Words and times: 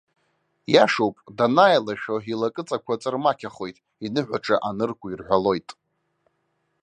Иашоуп, 0.73 1.15
данааилашәо 1.37 2.15
илакыҵақәа 2.31 3.01
ҵырмақьахоит, 3.01 3.77
иныҳәаҿа 4.05 4.55
анырку 4.67 5.07
ирҳәалоит. 5.09 5.69